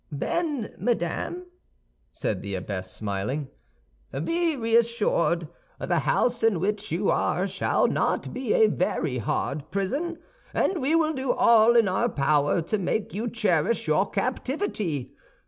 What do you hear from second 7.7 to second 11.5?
not be a very hard prison, and we will do